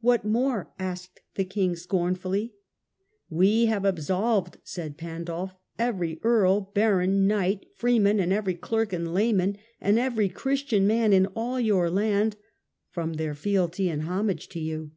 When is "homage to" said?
14.04-14.60